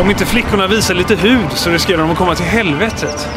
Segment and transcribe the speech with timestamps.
[0.00, 3.28] Om inte flickorna visar lite hud så riskerar de att komma till helvetet.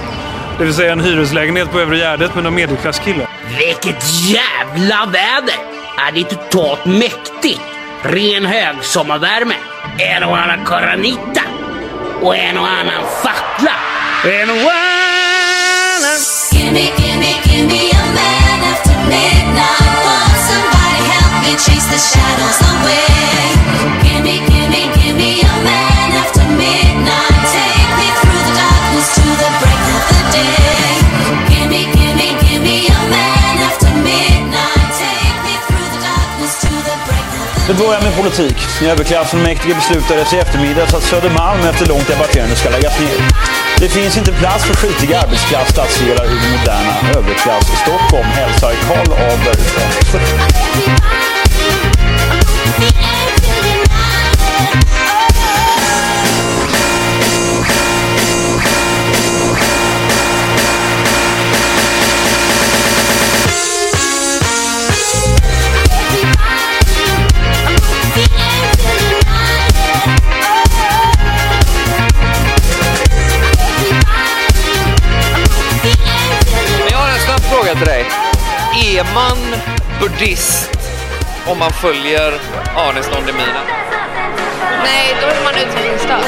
[0.58, 3.28] Det vill säga en hyreslägenhet på Övre Gärdet med någon medelklasskille.
[3.58, 5.56] Vilket jävla väder!
[6.08, 7.62] Är det totalt mäktigt?
[8.02, 9.56] Ren högsommarvärme.
[9.98, 11.42] En och annan karanita.
[12.22, 13.72] Och en och annan fackla.
[14.26, 15.01] En och annan...
[37.68, 38.58] Det börjar med politik.
[38.82, 43.18] Överklassfullmäktige beslutades i eftermiddags att Södermalm efter långt debatterande ska läggas ner.
[43.80, 49.14] Det finns inte plats för skitig arbetsklass stadsdelar i det moderna överklass Stockholm, hälsar Karl
[49.14, 49.30] A.
[80.22, 80.70] buddhist
[81.48, 82.34] om man följer
[82.76, 83.62] Anis Don Demina?
[84.84, 86.22] Nej, då är man utvecklingsstörd.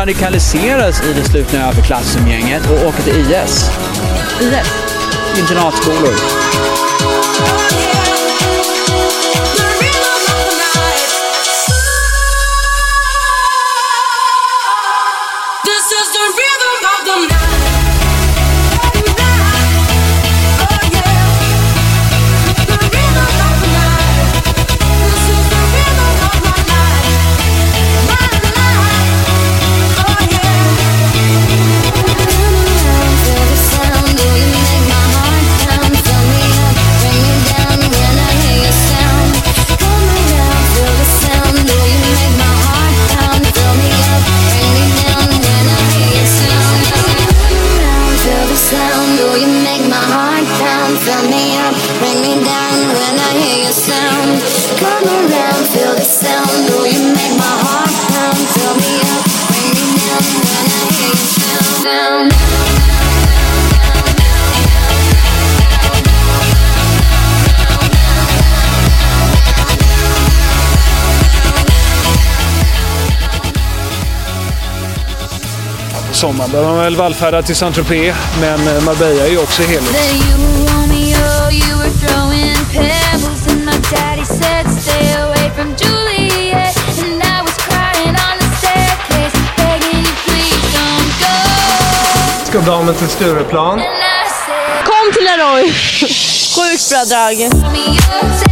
[0.00, 3.70] Radikaliseras i det slutna överklassumgänget och åker till IS.
[4.40, 4.70] IS?
[5.38, 6.89] Internatskolor.
[51.10, 51.20] Pound.
[51.20, 54.30] Fill me up, bring me down when I hear your sound.
[54.78, 56.70] Come around, feel the sound.
[56.70, 58.38] Oh, you make my heart pound.
[58.54, 62.32] Fill me up, bring me down when I hear your sound.
[76.08, 79.96] På sommaren bör man väl vallfärda till Saint-Tropez, men eh, Marbella är ju också heligt.
[82.72, 86.74] Pebbles, and my daddy said, Stay away from Juliet.
[87.02, 91.34] And I was crying on the staircase, begging you, please don't go.
[92.46, 93.78] Ska damen till Stureplan?
[94.84, 95.72] Kom till Leroy!
[96.54, 98.49] Sjukt bra drag.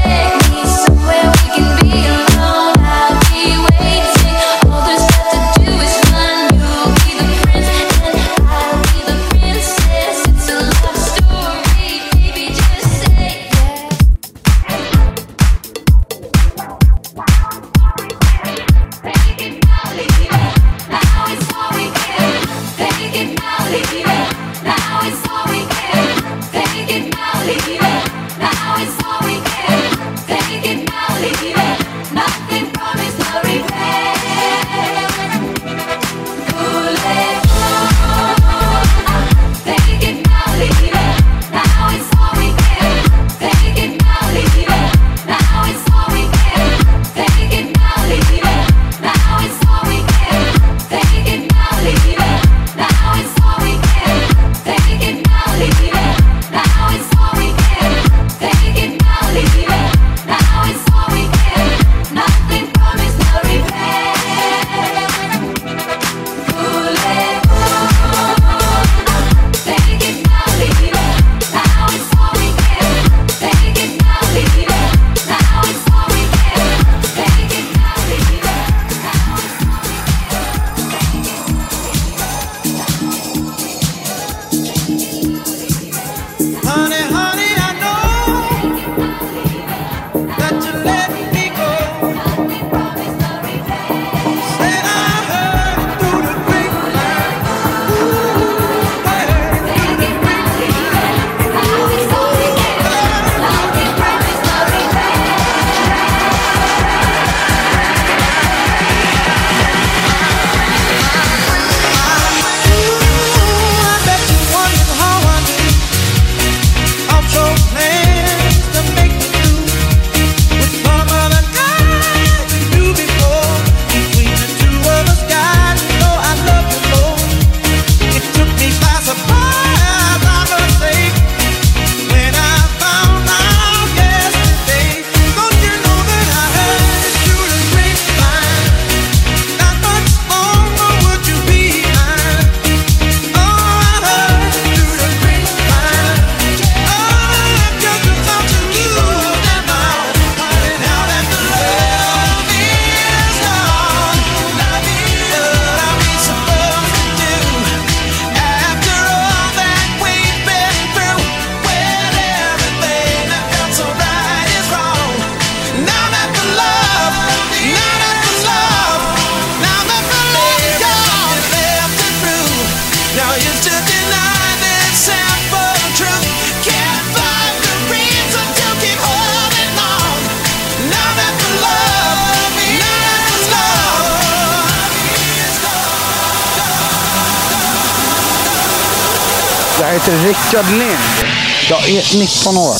[189.80, 191.32] Jag heter Rickard Lind.
[191.70, 192.77] Jag är 19 år.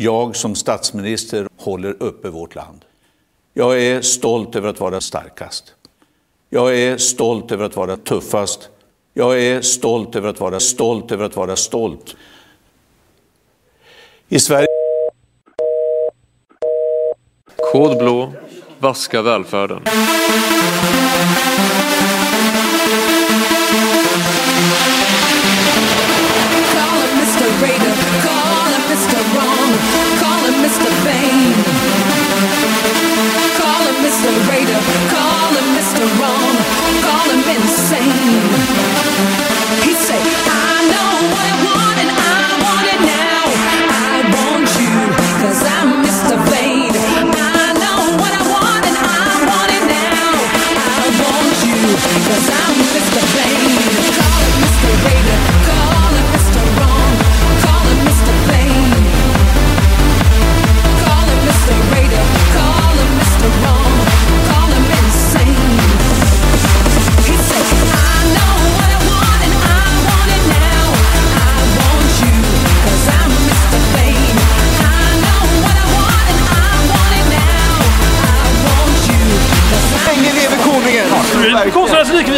[0.00, 2.84] Jag som statsminister håller uppe vårt land.
[3.54, 5.74] Jag är stolt över att vara starkast.
[6.50, 8.68] Jag är stolt över att vara tuffast.
[9.14, 12.16] Jag är stolt över att vara stolt över att vara stolt.
[14.28, 14.66] I Sverige...
[17.72, 18.32] Kod blå.
[18.78, 19.82] vaska välfärden.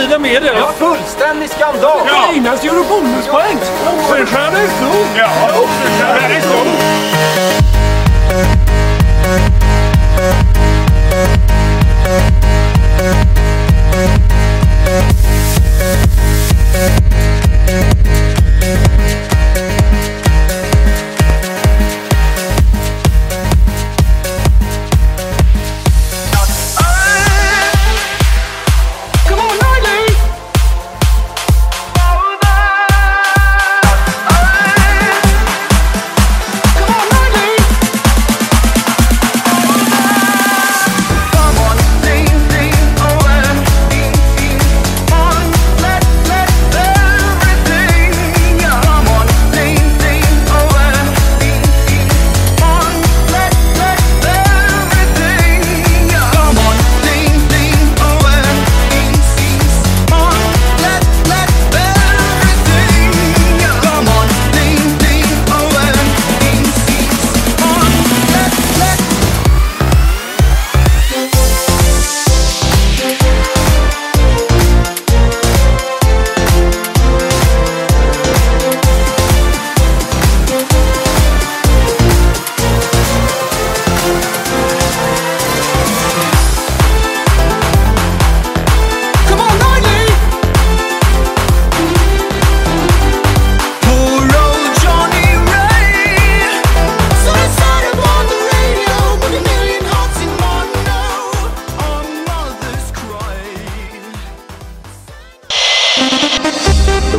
[0.00, 0.42] strida med.
[0.44, 2.00] Ja, fullständig skandal!
[2.06, 2.28] Ja.
[2.32, 3.58] Einas gör bonuspoäng!
[3.98, 5.06] Offerstjärna är stor!
[5.16, 5.30] Ja,
[5.62, 6.66] offerstjärna är stor!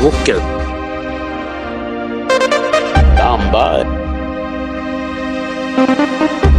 [0.02, 0.42] Skywalker.
[3.22, 3.86] Amba.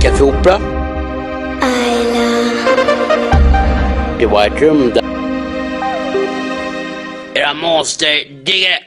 [0.00, 0.58] Café Opera.
[4.18, 4.92] The White Room.
[7.34, 8.06] Jag måste
[8.44, 8.78] digga